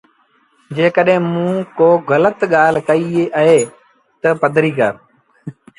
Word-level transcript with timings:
جيڪڏهينٚ 0.75 1.27
موٚنٚ 1.33 1.67
ڪو 1.77 1.89
گلت 2.09 2.37
ڳآل 2.53 2.75
ڪئيٚ 2.87 3.31
اهي 3.39 3.59
تا 4.21 4.29
پدريٚ 4.41 4.77
ڪر۔ 4.77 4.93